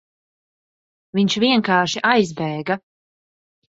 [1.19, 2.83] Viņš vienkārši aizbēga.